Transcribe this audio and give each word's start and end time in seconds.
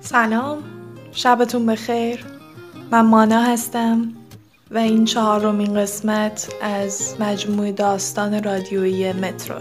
سلام. 0.00 0.58
شبتون 1.12 1.66
بخیر. 1.66 2.24
من 2.90 3.00
مانا 3.00 3.42
هستم 3.42 4.12
و 4.70 4.78
این 4.78 5.04
چهارمین 5.04 5.74
قسمت 5.74 6.48
از 6.62 7.16
مجموع 7.20 7.72
داستان 7.72 8.42
رادیویی 8.42 9.12
مترو. 9.12 9.58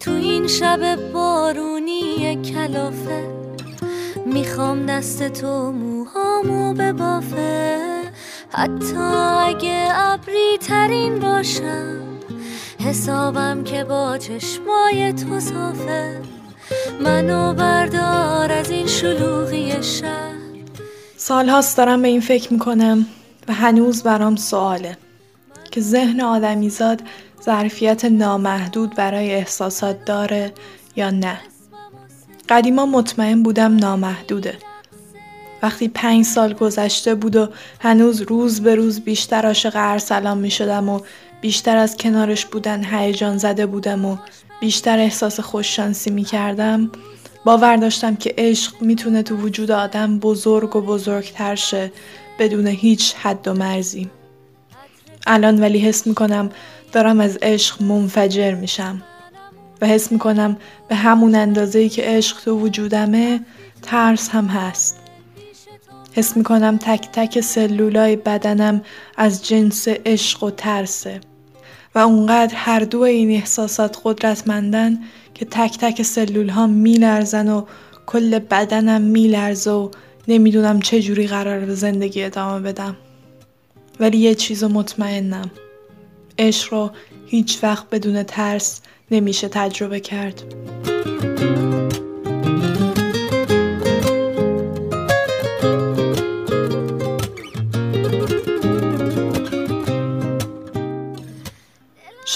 تو 0.00 0.10
این 0.10 0.46
شب 0.46 1.12
بارونی 1.12 2.42
کلافه 2.42 3.28
می‌خوام 4.26 4.86
دست 4.86 5.28
تو 5.28 5.72
موهامو 5.72 6.74
ببافه. 6.74 7.78
حتی 8.50 8.96
اگه 9.40 9.88
ابری 9.94 10.58
ترین 10.60 11.18
باشم 11.18 12.15
حسابم 12.86 13.64
که 13.64 13.84
با 13.84 14.18
چشمای 14.18 15.12
تو 15.12 15.40
صافه 15.40 16.20
منو 17.00 17.54
بردار 17.54 18.52
از 18.52 18.70
این 18.70 18.86
شلوغی 18.86 19.82
شهر. 19.82 20.36
سال 21.16 21.48
هاست 21.48 21.76
دارم 21.76 22.02
به 22.02 22.08
این 22.08 22.20
فکر 22.20 22.52
می‌کنم 22.52 23.06
و 23.48 23.52
هنوز 23.52 24.02
برام 24.02 24.36
سواله 24.36 24.96
که 25.70 25.80
ذهن 25.80 26.20
آدمیزاد 26.20 27.02
ظرفیت 27.44 28.04
نامحدود 28.04 28.94
برای 28.94 29.34
احساسات 29.34 30.04
داره 30.04 30.52
یا 30.96 31.10
نه. 31.10 31.40
قدیما 32.48 32.86
مطمئن 32.86 33.42
بودم 33.42 33.76
نامحدوده. 33.76 34.58
وقتی 35.62 35.88
پنج 35.88 36.24
سال 36.24 36.52
گذشته 36.52 37.14
بود 37.14 37.36
و 37.36 37.48
هنوز 37.80 38.20
روز 38.20 38.60
به 38.60 38.74
روز 38.74 39.00
بیشتر 39.00 39.46
عاشق 39.46 39.72
ارسلان 39.74 40.38
می 40.38 40.50
شدم 40.50 40.88
و 40.88 41.00
بیشتر 41.40 41.76
از 41.76 41.96
کنارش 41.96 42.46
بودن 42.46 42.84
هیجان 42.84 43.38
زده 43.38 43.66
بودم 43.66 44.04
و 44.04 44.16
بیشتر 44.60 44.98
احساس 44.98 45.40
خوششانسی 45.40 46.10
می 46.10 46.24
کردم 46.24 46.90
باور 47.44 47.76
داشتم 47.76 48.16
که 48.16 48.34
عشق 48.38 48.82
می‌تونه 48.82 49.22
تو 49.22 49.36
وجود 49.36 49.70
آدم 49.70 50.18
بزرگ 50.18 50.76
و 50.76 50.80
بزرگتر 50.80 51.54
شه 51.54 51.92
بدون 52.38 52.66
هیچ 52.66 53.14
حد 53.14 53.48
و 53.48 53.54
مرزی. 53.54 54.10
الان 55.26 55.60
ولی 55.60 55.78
حس 55.78 56.06
می‌کنم 56.06 56.50
دارم 56.92 57.20
از 57.20 57.38
عشق 57.42 57.82
منفجر 57.82 58.54
میشم 58.54 59.02
و 59.80 59.86
حس 59.86 60.12
می‌کنم 60.12 60.56
به 60.88 60.94
همون 60.94 61.34
اندازه 61.34 61.88
که 61.88 62.02
عشق 62.04 62.40
تو 62.40 62.60
وجودمه 62.60 63.40
ترس 63.82 64.28
هم 64.28 64.46
هست. 64.46 65.05
حس 66.16 66.36
می‌کنم 66.36 66.78
تک 66.82 67.08
تک 67.12 67.40
سلولای 67.40 68.16
بدنم 68.16 68.82
از 69.16 69.46
جنس 69.46 69.88
عشق 69.88 70.42
و 70.42 70.50
ترسه 70.50 71.20
و 71.94 71.98
اونقدر 71.98 72.54
هر 72.54 72.80
دو 72.80 73.00
این 73.00 73.30
احساسات 73.30 74.00
قدرتمندن 74.04 74.98
که 75.34 75.44
تک 75.44 75.78
تک 75.78 76.02
سلول 76.02 76.48
ها 76.48 76.66
میلرزن 76.66 77.48
و 77.48 77.64
کل 78.06 78.38
بدنم 78.38 79.02
میلرزه 79.02 79.70
و 79.70 79.90
نمی‌دونم 80.28 80.80
چه 80.80 81.02
جوری 81.02 81.26
قرار 81.26 81.60
به 81.60 81.74
زندگی 81.74 82.22
ادامه 82.22 82.60
بدم. 82.60 82.96
ولی 84.00 84.18
یه 84.18 84.34
چیز 84.34 84.64
مطمئنم. 84.64 85.50
عشق 86.38 86.72
رو 86.72 86.90
هیچ 87.26 87.58
وقت 87.62 87.90
بدون 87.90 88.22
ترس 88.22 88.80
نمیشه 89.10 89.48
تجربه 89.48 90.00
کرد. 90.00 90.42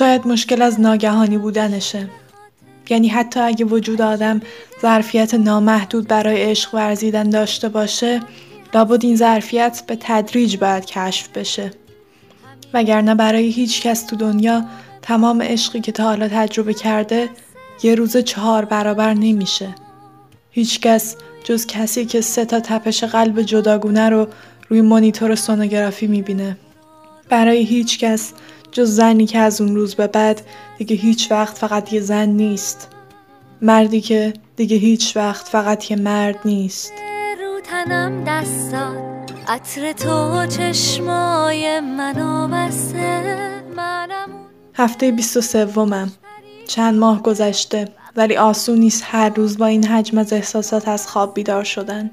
شاید 0.01 0.27
مشکل 0.27 0.63
از 0.63 0.81
ناگهانی 0.81 1.39
بودنشه. 1.39 2.09
یعنی 2.91 3.09
حتی 3.09 3.41
اگه 3.41 3.65
وجود 3.65 4.03
آدم 4.03 4.41
ظرفیت 4.83 5.35
نامحدود 5.35 6.09
برای 6.09 6.43
عشق 6.43 6.75
ورزیدن 6.75 7.31
داشته 7.31 7.69
باشه 7.69 8.21
لابد 8.75 9.05
این 9.05 9.17
ظرفیت 9.17 9.83
به 9.87 9.97
تدریج 10.01 10.57
باید 10.57 10.85
کشف 10.85 11.29
بشه. 11.29 11.71
وگرنه 12.75 13.15
برای 13.15 13.49
هیچ 13.49 13.83
کس 13.83 14.07
تو 14.07 14.17
دنیا 14.17 14.65
تمام 15.03 15.43
عشقی 15.43 15.81
که 15.81 15.93
تا 15.93 16.05
حالا 16.05 16.29
تجربه 16.29 16.75
کرده 16.75 17.29
یه 17.83 17.95
روز 17.95 18.17
چهار 18.17 18.65
برابر 18.65 19.15
نمیشه. 19.15 19.69
هیچ 20.51 20.81
کس 20.81 21.17
جز 21.45 21.67
کسی 21.67 22.05
که 22.05 22.21
سه 22.21 22.45
تا 22.45 22.61
تپش 22.61 23.05
قلب 23.05 23.43
جداگونه 23.43 24.09
رو 24.09 24.29
روی 24.69 24.81
مانیتور 24.81 25.35
سونوگرافی 25.35 26.07
می‌بینه. 26.07 26.57
برای 27.31 27.63
هیچ 27.63 27.99
کس 27.99 28.33
جز 28.73 28.91
زنی 28.95 29.27
که 29.27 29.39
از 29.39 29.61
اون 29.61 29.75
روز 29.75 29.95
به 29.95 30.07
بعد 30.07 30.43
دیگه 30.79 30.97
هیچ 30.97 31.31
وقت 31.31 31.59
فقط 31.59 31.93
یه 31.93 32.01
زن 32.01 32.29
نیست. 32.29 32.89
مردی 33.63 34.01
که 34.01 34.33
دیگه 34.57 34.77
هیچ 34.77 35.17
وقت 35.17 35.49
فقط 35.49 35.91
یه 35.91 35.97
مرد 35.97 36.39
نیست. 36.45 36.93
رو 37.41 37.61
تنم 37.61 38.25
دستات 38.27 39.33
عطر 39.49 39.93
تو 39.93 40.47
چشمای 40.47 41.81
منو 41.81 42.49
بسته 42.49 43.23
منم 43.77 44.29
هفته 44.75 45.11
23 45.11 45.65
ومم 45.65 46.13
چند 46.69 46.99
ماه 46.99 47.23
گذشته 47.23 47.89
ولی 48.17 48.37
آسون 48.37 48.79
نیست 48.79 49.05
هر 49.07 49.29
روز 49.29 49.59
با 49.59 49.67
این 49.67 49.87
حجم 49.87 50.19
از 50.19 50.33
احساسات 50.33 50.89
از 50.89 51.09
خواب 51.09 51.35
بیدار 51.35 51.65
شدن. 51.65 52.11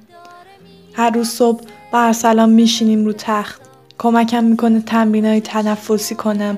هر 0.94 1.10
روز 1.10 1.30
صبح 1.30 1.64
با 1.92 2.00
ارسلان 2.00 2.50
میشینیم 2.50 3.06
رو 3.06 3.14
تخت. 3.14 3.67
کمکم 3.98 4.44
می‌کنه 4.44 4.82
تمرینای 4.82 5.42
تنفسی 5.42 6.16
کنم. 6.16 6.58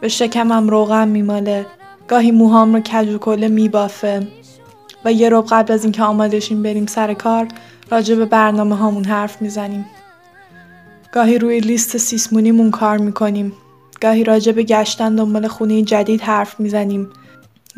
به 0.00 0.08
شکمم 0.08 0.68
روغم 0.68 1.08
میماله. 1.08 1.66
گاهی 2.08 2.30
موهام 2.30 2.74
رو 2.74 2.80
کج 2.80 3.08
و 3.08 3.18
کله 3.18 3.48
میبافه. 3.48 4.26
و 5.04 5.12
یه 5.12 5.28
روب 5.28 5.46
قبل 5.50 5.72
از 5.72 5.82
اینکه 5.84 6.02
آمادشیم 6.02 6.62
بریم 6.62 6.86
سر 6.86 7.14
کار 7.14 7.48
راجع 7.90 8.14
به 8.14 8.24
برنامه 8.24 8.76
هامون 8.76 9.04
حرف 9.04 9.42
می‌زنیم. 9.42 9.86
گاهی 11.12 11.38
روی 11.38 11.60
لیست 11.60 11.96
سیسمونیمون 11.96 12.70
کار 12.70 12.98
می‌کنیم. 12.98 13.52
گاهی 14.00 14.24
راجع 14.24 14.52
به 14.52 14.62
گشتن 14.62 15.14
دنبال 15.14 15.48
خونه 15.48 15.82
جدید 15.82 16.20
حرف 16.20 16.60
می‌زنیم. 16.60 17.08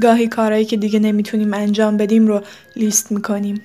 گاهی 0.03 0.28
کارهایی 0.28 0.65
که 0.65 0.77
دیگه 0.77 0.98
نمی‌تونیم 0.98 1.54
انجام 1.54 1.97
بدیم 1.97 2.27
رو 2.27 2.41
لیست 2.77 3.12
می‌کنیم. 3.12 3.62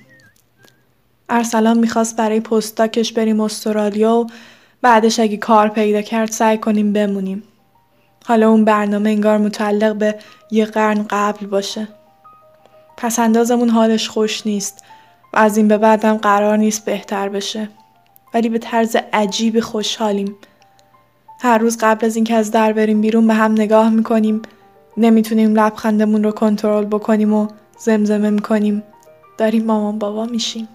ارسلان 1.28 1.78
می‌خواست 1.78 2.16
برای 2.16 2.40
پستاکش 2.40 3.12
بریم 3.12 3.40
استرالیا 3.40 4.14
و 4.14 4.26
بعدش 4.82 5.20
اگه 5.20 5.36
کار 5.36 5.68
پیدا 5.68 6.02
کرد 6.02 6.30
سعی 6.30 6.58
کنیم 6.58 6.92
بمونیم. 6.92 7.42
حالا 8.26 8.50
اون 8.50 8.64
برنامه 8.64 9.10
انگار 9.10 9.38
متعلق 9.38 9.96
به 9.96 10.14
یه 10.50 10.64
قرن 10.64 11.06
قبل 11.10 11.46
باشه. 11.46 11.88
پس 12.96 13.18
اندازمون 13.18 13.68
حالش 13.68 14.08
خوش 14.08 14.46
نیست 14.46 14.84
و 15.32 15.38
از 15.38 15.56
این 15.56 15.68
به 15.68 15.78
بعدم 15.78 16.16
قرار 16.16 16.56
نیست 16.56 16.84
بهتر 16.84 17.28
بشه. 17.28 17.68
ولی 18.34 18.48
به 18.48 18.58
طرز 18.58 18.96
عجیب 19.12 19.60
خوشحالیم. 19.60 20.36
هر 21.40 21.58
روز 21.58 21.78
قبل 21.80 22.06
از 22.06 22.16
اینکه 22.16 22.34
از 22.34 22.50
در 22.50 22.72
بریم 22.72 23.00
بیرون 23.00 23.26
به 23.26 23.34
هم 23.34 23.52
نگاه 23.52 23.90
می‌کنیم 23.90 24.42
نمی‌تونیم 24.96 25.54
لبخندمون 25.54 26.24
رو 26.24 26.30
کنترل 26.30 26.84
بکنیم 26.84 27.32
و 27.34 27.48
زمزمه 27.78 28.30
می‌کنیم 28.30 28.82
داریم 29.38 29.64
مامان 29.64 29.98
بابا 29.98 30.24
میشیم 30.24 30.68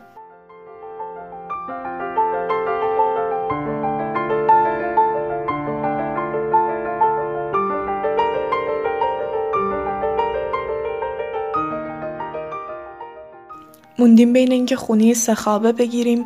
موندیم 14.02 14.34
بین 14.34 14.52
اینکه 14.52 14.76
خونه 14.76 15.14
سه 15.14 15.36
خوابه 15.36 15.72
بگیریم 15.72 16.24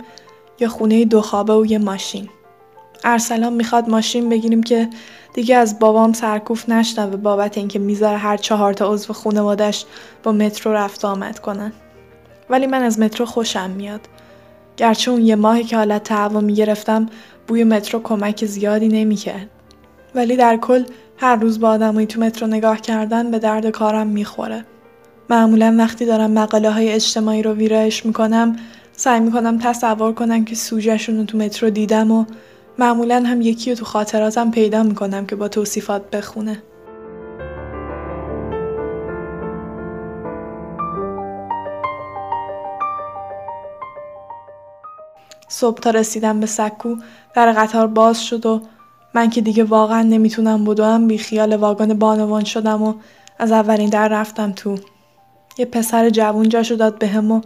یا 0.59 0.69
خونه 0.69 1.05
دو 1.05 1.21
خوابه 1.21 1.53
و 1.55 1.65
یه 1.65 1.77
ماشین. 1.77 2.29
ارسلان 3.03 3.53
می‌خواد 3.53 3.89
ماشین 3.89 4.29
بگیریم 4.29 4.63
که 4.63 4.89
دیگه 5.33 5.55
از 5.55 5.79
بابام 5.79 6.13
سرکوف 6.13 6.69
نشنوه 6.69 7.15
بابت 7.15 7.57
اینکه 7.57 7.79
می‌ذاره 7.79 8.17
هر 8.17 8.37
چهار 8.37 8.73
تا 8.73 8.93
عضو 8.93 9.13
خانوادش 9.13 9.85
با 10.23 10.31
مترو 10.31 10.73
رفت 10.73 11.05
آمد 11.05 11.39
کنن. 11.39 11.73
ولی 12.49 12.67
من 12.67 12.83
از 12.83 12.99
مترو 12.99 13.25
خوشم 13.25 13.69
میاد. 13.69 14.01
گرچه 14.77 15.11
اون 15.11 15.21
یه 15.21 15.35
ماهی 15.35 15.63
که 15.63 15.77
حالت 15.77 16.03
تعوا 16.03 16.39
می‌گرفتم 16.39 17.09
بوی 17.47 17.63
مترو 17.63 18.01
کمک 18.03 18.45
زیادی 18.45 18.87
نمی‌کرد. 18.87 19.49
ولی 20.15 20.35
در 20.35 20.57
کل 20.57 20.83
هر 21.17 21.35
روز 21.35 21.59
با 21.59 21.69
آدمایی 21.69 22.07
تو 22.07 22.21
مترو 22.21 22.47
نگاه 22.47 22.81
کردن 22.81 23.31
به 23.31 23.39
درد 23.39 23.69
کارم 23.69 24.07
می‌خوره. 24.07 24.65
معمولا 25.29 25.75
وقتی 25.77 26.05
دارم 26.05 26.31
مقاله 26.31 26.71
های 26.71 26.91
اجتماعی 26.91 27.41
رو 27.41 27.53
ویرایش 27.53 28.05
می‌کنم 28.05 28.55
سعی 28.93 29.19
می‌کنم 29.19 29.59
تصور 29.59 30.13
کنم 30.13 30.45
که 30.45 30.55
سوژهشون 30.55 31.17
رو 31.17 31.23
تو 31.23 31.37
مترو 31.37 31.69
دیدم 31.69 32.11
و 32.11 32.25
معمولا 32.79 33.23
هم 33.25 33.41
یکی 33.41 33.69
رو 33.69 33.77
تو 33.77 33.85
خاطراتم 33.85 34.51
پیدا 34.51 34.83
می‌کنم 34.83 35.25
که 35.25 35.35
با 35.35 35.47
توصیفات 35.47 36.09
بخونه. 36.09 36.63
صبح 45.47 45.79
تا 45.79 45.89
رسیدم 45.89 46.39
به 46.39 46.45
سکو 46.45 46.95
در 47.35 47.51
قطار 47.51 47.87
باز 47.87 48.25
شد 48.25 48.45
و 48.45 48.61
من 49.13 49.29
که 49.29 49.41
دیگه 49.41 49.63
واقعا 49.63 50.01
نمی‌تونم 50.01 50.65
بدوم 50.65 51.07
بی 51.07 51.17
خیال 51.17 51.55
واگن 51.55 51.93
بانوان 51.93 52.43
شدم 52.43 52.83
و 52.83 52.93
از 53.39 53.51
اولین 53.51 53.89
در 53.89 54.07
رفتم 54.07 54.51
تو 54.51 54.77
یه 55.57 55.65
پسر 55.65 56.09
جوون 56.09 56.49
جاشو 56.49 56.75
داد 56.75 56.99
بهم 56.99 57.31
و 57.31 57.41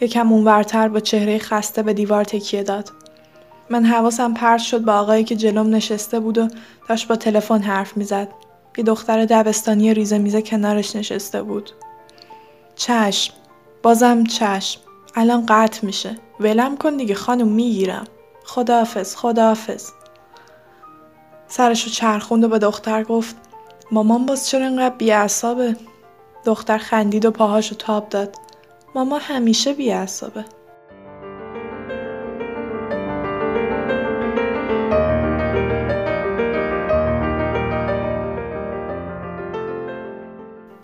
یکم 0.00 0.32
اونورتر 0.32 0.88
با 0.88 1.00
چهره 1.00 1.38
خسته 1.38 1.82
به 1.82 1.92
دیوار 1.92 2.24
تکیه 2.24 2.62
داد. 2.62 2.90
من 3.70 3.84
حواسم 3.84 4.34
پرت 4.34 4.60
شد 4.60 4.84
با 4.84 4.92
آقایی 4.92 5.24
که 5.24 5.36
جلوم 5.36 5.74
نشسته 5.74 6.20
بود 6.20 6.38
و 6.38 6.48
داشت 6.88 7.08
با 7.08 7.16
تلفن 7.16 7.62
حرف 7.62 7.96
می‌زد. 7.96 8.28
یه 8.78 8.84
دختر 8.84 9.24
دبستانی 9.24 9.94
ریزه 9.94 10.18
میزه 10.18 10.42
کنارش 10.42 10.96
نشسته 10.96 11.42
بود. 11.42 11.70
چشم. 12.76 13.34
بازم 13.82 14.24
چشم. 14.24 14.80
الان 15.14 15.46
قطع 15.48 15.86
میشه. 15.86 16.16
ولم 16.40 16.76
کن 16.76 16.96
دیگه 16.96 17.14
خانم 17.14 17.48
می‌گیرم. 17.48 18.04
خداحافظ 18.44 19.14
خداحافظ. 19.14 19.90
سرشو 21.48 21.90
چرخوند 21.90 22.44
و 22.44 22.48
به 22.48 22.58
دختر 22.58 23.04
گفت 23.04 23.36
مامان 23.90 24.26
باز 24.26 24.48
چرا 24.48 24.66
اینقدر 24.66 24.94
بیعصابه 24.94 25.76
دختر 26.46 26.78
خندید 26.78 27.24
و 27.24 27.30
پاهاشو 27.30 27.74
تاب 27.74 28.08
داد 28.08 28.36
ماما 28.94 29.18
همیشه 29.18 29.72
بیعصابه 29.72 30.44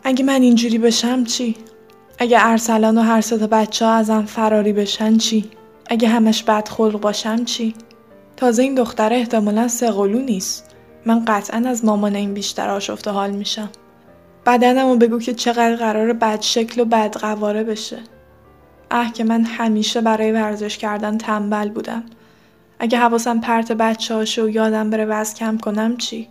اگه 0.04 0.24
من 0.24 0.42
اینجوری 0.42 0.78
بشم 0.78 1.24
چی؟ 1.24 1.56
اگه 2.18 2.38
ارسلان 2.40 2.98
و 2.98 3.02
هر 3.02 3.20
ستا 3.20 3.46
بچه 3.46 3.84
ها 3.84 3.92
ازم 3.92 4.24
فراری 4.24 4.72
بشن 4.72 5.16
چی؟ 5.16 5.50
اگه 5.86 6.08
همش 6.08 6.42
بد 6.42 6.68
خلق 6.68 7.00
باشم 7.00 7.44
چی؟ 7.44 7.74
تازه 8.36 8.62
این 8.62 8.74
دختر 8.74 9.12
احتمالا 9.12 9.68
سقلو 9.68 10.18
نیست. 10.18 10.70
من 11.06 11.24
قطعا 11.24 11.62
از 11.66 11.84
مامان 11.84 12.14
این 12.14 12.34
بیشتر 12.34 12.70
آشفته 12.70 13.10
حال 13.10 13.30
میشم. 13.30 13.70
بدنمو 14.46 14.96
بگو 14.96 15.18
که 15.18 15.34
چقدر 15.34 15.76
قرار 15.76 16.12
بد 16.12 16.40
شکل 16.40 16.80
و 16.80 16.84
بد 16.84 17.16
قواره 17.16 17.64
بشه. 17.64 17.98
اه 18.90 19.12
که 19.12 19.24
من 19.24 19.44
همیشه 19.44 20.00
برای 20.00 20.32
ورزش 20.32 20.78
کردن 20.78 21.18
تنبل 21.18 21.68
بودم. 21.68 22.04
اگه 22.78 22.98
حواسم 22.98 23.40
پرت 23.40 23.72
بچه 23.72 24.14
هاشه 24.14 24.42
و 24.42 24.48
یادم 24.48 24.90
بره 24.90 25.04
وز 25.04 25.34
کم 25.34 25.58
کنم 25.58 25.96
چی؟ 25.96 26.28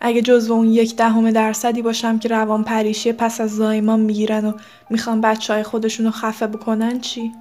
اگه 0.00 0.22
جزو 0.22 0.54
اون 0.54 0.66
یک 0.66 0.96
دهم 0.96 1.30
درصدی 1.30 1.82
باشم 1.82 2.18
که 2.18 2.28
روان 2.28 2.64
پریشی 2.64 3.12
پس 3.12 3.40
از 3.40 3.56
زایمان 3.56 4.00
می‌گیرن 4.00 4.44
و 4.44 4.52
می‌خوان 4.90 5.20
بچه 5.20 5.52
های 5.52 5.62
خودشونو 5.62 6.10
خفه 6.10 6.46
بکنن 6.46 7.00
چی؟ 7.00 7.32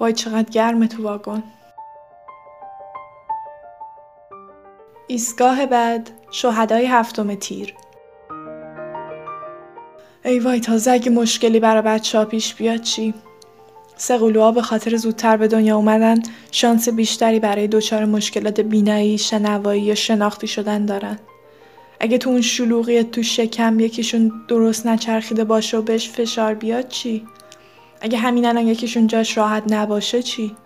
وای 0.00 0.12
چقدر 0.12 0.50
گرم 0.50 0.86
تو 0.86 1.02
واگن 1.02 1.42
ایستگاه 5.06 5.66
بعد 5.66 6.10
شهدای 6.30 6.86
هفتم 6.86 7.34
تیر 7.34 7.74
ای 10.26 10.38
وای 10.38 10.60
تازه 10.60 10.90
اگه 10.90 11.10
مشکلی 11.10 11.60
برای 11.60 11.82
بچه 11.82 12.18
ها 12.18 12.24
پیش 12.24 12.54
بیاد 12.54 12.80
چی؟ 12.80 13.14
سقلوها 13.96 14.52
به 14.52 14.62
خاطر 14.62 14.96
زودتر 14.96 15.36
به 15.36 15.48
دنیا 15.48 15.76
اومدن 15.76 16.22
شانس 16.50 16.88
بیشتری 16.88 17.40
برای 17.40 17.68
دچار 17.68 18.04
مشکلات 18.04 18.60
بینایی، 18.60 19.18
شنوایی 19.18 19.82
یا 19.82 19.94
شناختی 19.94 20.46
شدن 20.46 20.86
دارن. 20.86 21.18
اگه 22.00 22.18
تو 22.18 22.30
اون 22.30 22.40
شلوغی 22.40 23.02
تو 23.02 23.22
شکم 23.22 23.80
یکیشون 23.80 24.32
درست 24.48 24.86
نچرخیده 24.86 25.44
باشه 25.44 25.76
و 25.76 25.82
بهش 25.82 26.10
فشار 26.10 26.54
بیاد 26.54 26.88
چی؟ 26.88 27.26
اگه 28.00 28.18
همین 28.18 28.46
الان 28.46 28.66
یکیشون 28.66 29.06
جاش 29.06 29.36
راحت 29.38 29.72
نباشه 29.72 30.22
چی؟ 30.22 30.56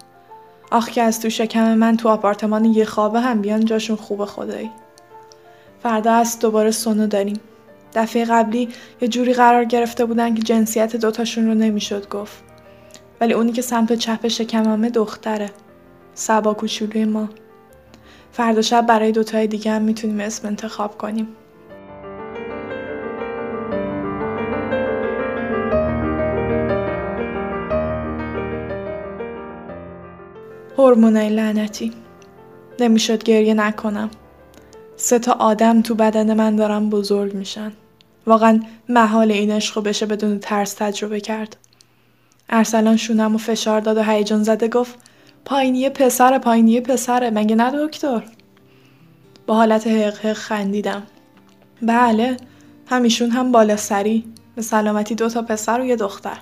آخ 0.71 0.91
که 0.91 1.03
از 1.03 1.21
تو 1.21 1.31
شکم 1.31 1.75
من 1.75 1.97
تو 1.97 2.09
آپارتمان 2.09 2.65
یه 2.65 2.85
خوابه 2.85 3.21
هم 3.21 3.41
بیان 3.41 3.65
جاشون 3.65 3.97
خوبه 3.97 4.27
خدایی. 4.27 4.71
فردا 5.83 6.13
از 6.13 6.39
دوباره 6.39 6.71
سونو 6.71 7.07
داریم. 7.07 7.41
دفعه 7.95 8.25
قبلی 8.25 8.69
یه 9.01 9.09
جوری 9.09 9.33
قرار 9.35 9.65
گرفته 9.65 10.05
بودن 10.05 10.35
که 10.35 10.43
جنسیت 10.43 10.97
دوتاشون 10.97 11.47
رو 11.47 11.55
نمی‌شد 11.55 12.09
گفت. 12.09 12.43
ولی 13.21 13.33
اونی 13.33 13.53
که 13.53 13.63
سمت 13.63 13.93
چپ 13.93 14.29
شکممه 14.29 14.91
دختره. 14.91 15.51
سبا 16.15 16.55
کوچولوی 16.55 17.05
ما. 17.05 17.29
فردا 18.33 18.63
شب 18.63 18.87
برای 18.87 19.13
دوتای 19.13 19.47
دیگه 19.47 19.73
هم 19.73 19.83
می‌تونیم 19.83 20.21
اسم 20.21 20.49
انتخاب 20.49 20.99
کنیم. 20.99 21.29
هورمونای 30.79 31.29
لعنتی 31.29 31.93
نمی‌شد 32.81 33.23
گریه 33.23 33.55
نکنم 33.55 34.11
سه 35.03 35.19
تا 35.19 35.33
آدم 35.33 35.83
تو 35.83 35.95
بدن 35.95 36.35
من 36.35 36.57
دارن 36.57 36.91
بزرگ 36.91 37.35
میشن. 37.35 37.73
واقعا 38.27 38.61
محال 38.89 39.33
این 39.33 39.51
عشق 39.51 39.83
بشه 39.83 40.07
بدون 40.07 40.39
ترس 40.39 40.75
تجربه 40.75 41.21
کرد. 41.21 41.57
ارسلان 42.49 42.97
شونم 42.97 43.35
و 43.35 43.39
فشار 43.39 43.81
داد 43.81 43.97
و 43.97 44.03
هیجان 44.03 44.43
زده 44.43 44.69
گفت 44.69 44.99
پایینی 45.45 45.89
پسر 45.89 46.39
پایینی 46.39 46.81
پسره 46.81 47.31
مگه 47.31 47.57
نه 47.57 47.87
دکتر؟ 47.87 48.23
با 49.47 49.55
حالت 49.55 49.87
حق 49.87 50.33
خندیدم. 50.33 51.03
بله 51.83 52.37
همیشون 52.87 53.31
هم 53.31 53.53
بالا 53.53 53.77
سری 53.77 54.25
به 54.57 54.63
سلامتی 54.63 55.15
دو 55.15 55.29
تا 55.29 55.43
پسر 55.43 55.81
و 55.81 55.85
یه 55.85 55.97
دختر. 55.97 56.39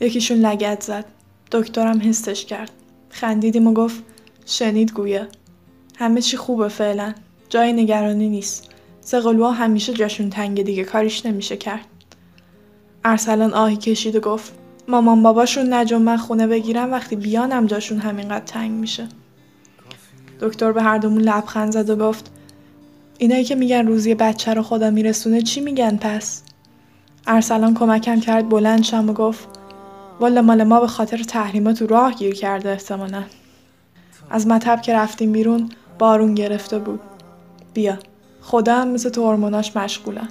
یکیشون 0.00 0.38
لگت 0.38 0.82
زد 0.82 1.04
دکترم 1.52 2.00
حسش 2.00 2.44
کرد. 2.44 2.70
خندیدیم 3.10 3.66
و 3.66 3.72
گفت 3.72 4.02
شنید 4.46 4.92
گویه 4.92 5.28
همه 5.96 6.22
چی 6.22 6.36
خوبه 6.36 6.68
فعلا. 6.68 7.14
جای 7.48 7.72
نگرانی 7.72 8.28
نیست. 8.28 8.70
سقلوها 9.00 9.52
همیشه 9.52 9.92
جاشون 9.92 10.30
تنگه 10.30 10.62
دیگه 10.62 10.84
کاریش 10.84 11.26
نمیشه 11.26 11.56
کرد. 11.56 11.86
ارسلان 13.04 13.54
آهی 13.54 13.76
کشید 13.76 14.16
و 14.16 14.20
گفت 14.20 14.52
مامان 14.88 15.22
باباشون 15.22 15.74
نجم 15.74 16.02
من 16.02 16.16
خونه 16.16 16.46
بگیرم 16.46 16.92
وقتی 16.92 17.16
بیانم 17.16 17.66
جاشون 17.66 17.98
همینقدر 17.98 18.44
تنگ 18.44 18.70
میشه. 18.70 19.08
دکتر 20.40 20.72
به 20.72 20.82
هر 20.82 20.98
دومون 20.98 21.22
لبخند 21.22 21.72
زد 21.72 21.90
و 21.90 21.96
گفت 21.96 22.30
اینایی 23.18 23.44
که 23.44 23.54
میگن 23.54 23.86
روزی 23.86 24.14
بچه 24.14 24.54
رو 24.54 24.62
خدا 24.62 24.90
میرسونه 24.90 25.42
چی 25.42 25.60
میگن 25.60 25.96
پس؟ 25.96 26.42
ارسلان 27.26 27.74
کمکم 27.74 28.20
کرد 28.20 28.48
بلند 28.48 28.82
شم 28.82 29.10
و 29.10 29.12
گفت 29.12 29.48
والا 30.20 30.42
مال 30.42 30.64
ما 30.64 30.80
به 30.80 30.86
خاطر 30.86 31.16
تحریمات 31.16 31.78
تو 31.78 31.86
راه 31.86 32.14
گیر 32.14 32.34
کرده 32.34 32.70
احتمالا. 32.70 33.22
از 34.30 34.46
مطب 34.46 34.82
که 34.82 34.94
رفتیم 34.94 35.32
بیرون 35.32 35.68
بارون 35.98 36.34
گرفته 36.34 36.78
بود. 36.78 37.00
بیا. 37.74 37.98
خدا 38.40 38.74
هم 38.74 38.88
مثل 38.88 39.08
تو 39.08 39.30
هرموناش 39.30 39.76
مشغولن 39.76 40.28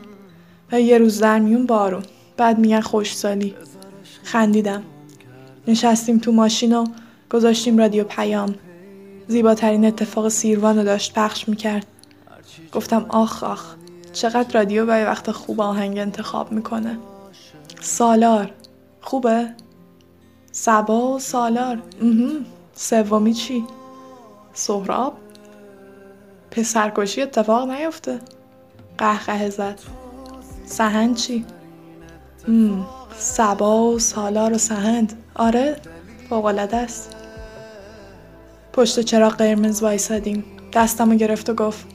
و 0.72 0.82
یه 0.82 0.98
روز 0.98 1.20
در 1.20 1.40
میون 1.40 1.66
بارون. 1.66 2.04
بعد 2.38 2.60
میگن 2.60 2.82
خوشسالی. 2.82 3.56
خندیدم. 4.24 4.84
نشستیم 5.68 6.20
تو 6.20 6.32
ماشین 6.32 6.76
و 6.76 6.86
گذاشتیم 7.32 7.78
رادیو 7.78 8.04
پیام. 8.04 8.56
زیباترین 9.28 9.86
اتفاق 9.86 10.30
سیروان 10.30 10.78
رو 10.78 10.84
داشت 10.84 11.14
پخش 11.14 11.50
می‌کرد. 11.50 11.86
گفتم 12.72 13.06
آخ 13.10 13.44
آخ. 13.44 13.76
چقدر 14.14 14.54
رادیو 14.54 14.86
به 14.86 15.06
وقت 15.06 15.32
خوب 15.32 15.62
آهنگ 15.62 15.98
انتخاب 15.98 16.52
می‌کنه. 16.52 16.98
سالار. 17.82 18.52
خوبه؟ 19.02 19.50
سبا 20.52 21.14
و 21.14 21.20
سالار. 21.20 21.82
سومی 22.76 23.34
چی؟ 23.34 23.64
سهراب؟ 24.54 25.14
پسرکشی 26.54 27.22
اتفاق 27.22 27.70
نیفته. 27.70 28.20
قهقه 28.98 29.50
زد. 29.50 29.80
سهند 30.66 31.16
چی؟ 31.16 31.46
سبا 33.18 33.84
و 33.84 34.00
سالار 34.00 34.54
و 34.54 34.58
سهند. 34.58 35.14
آره 35.36 35.76
فوقالعاده 36.30 36.78
است. 36.78 37.16
پشت 38.74 39.00
چراغ 39.00 39.34
قرمز 39.34 39.84
وایسادیم. 39.84 40.44
دستم 40.74 41.18
گرفت 41.18 41.50
و 41.50 41.54
گفت 41.54 41.86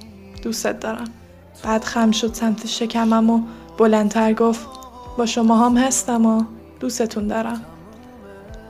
دوستت 0.43 0.81
دارم. 0.81 1.09
بعد 1.63 1.85
خم 1.85 2.11
شد 2.11 2.35
سمت 2.35 2.67
شکمم 2.67 3.31
و 3.31 3.43
بلندتر 3.79 4.33
گفت 4.33 4.67
با 5.19 5.27
شما 5.27 5.67
هم 5.67 5.77
هستم 5.77 6.27
و 6.27 6.45
دوستتون 6.81 7.27
دارم. 7.27 7.65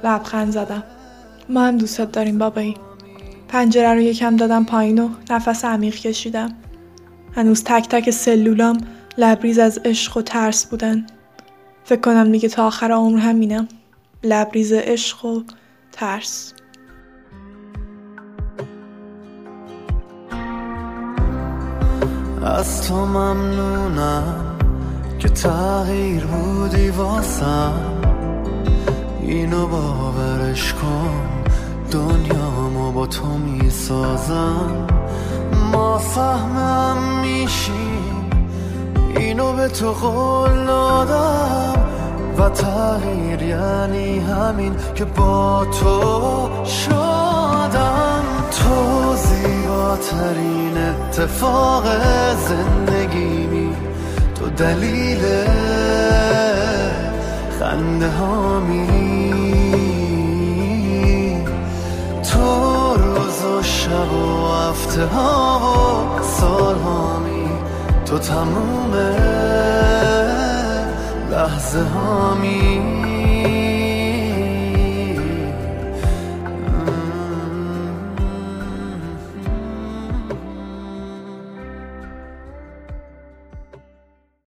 لبخند 0.05 0.53
زدم. 0.53 0.83
ما 1.49 1.61
هم 1.61 1.79
دوستت 1.79 2.13
داریم 2.13 2.39
بابایی. 2.39 2.77
پنجره 3.49 3.95
رو 3.95 4.01
یکم 4.01 4.37
دادم 4.37 4.65
پایین 4.65 4.99
و 4.99 5.09
نفس 5.31 5.65
عمیق 5.65 5.95
کشیدم. 5.95 6.49
هنوز 7.37 7.65
تک 7.65 7.89
تک 7.89 8.11
سلولام 8.11 8.81
لبریز 9.19 9.59
از 9.59 9.81
عشق 9.85 10.17
و 10.17 10.23
ترس 10.23 10.67
بودن. 10.67 11.07
فکر 11.85 12.01
کنم 12.01 12.33
دیگه 12.33 12.49
تا 12.49 12.67
آخر 12.67 12.93
عمر 12.93 13.19
همینم. 13.19 13.69
لبریز 14.25 14.73
عشق 14.73 15.25
و 15.25 15.43
ترس. 15.93 16.53
از 22.43 22.89
تو 22.89 22.95
ممنونم 22.95 24.59
که 25.19 25.29
تغییر 25.29 26.25
بودی 26.25 26.91
واسم. 26.91 28.03
اینو 29.23 29.67
باورش 29.67 30.73
کن 30.73 31.29
با 32.93 33.07
تو 33.07 33.27
می‌سازم. 33.27 34.87
ما 35.73 35.99
فهمم 35.99 36.97
میشیم. 37.23 38.31
اینو 39.17 39.53
به 39.53 39.69
تو 39.69 39.93
قول 39.93 40.67
دادم. 40.67 41.75
و 42.39 42.49
تغییر 42.49 43.43
یعنی 43.43 44.19
همین 44.19 44.77
که 44.95 45.05
با 45.05 45.67
تو 45.81 46.49
شدم 46.65 48.23
تو 48.51 49.15
زیباترین 49.17 50.79
اتفاق 50.79 51.85
زندگیمی. 52.49 53.73
تو 54.35 54.49
دلیل 54.49 55.19
خنده 57.61 58.11
هامی 58.11 59.08
شب 63.89 64.13
و 64.13 64.47
هفته 64.47 65.07
ها 65.07 66.19
و 66.19 66.23
سال 66.23 66.75
هامی 66.75 67.49
تو 68.07 68.19
تموم 68.19 68.95
لحظه 71.31 71.83
هامی 71.83 73.08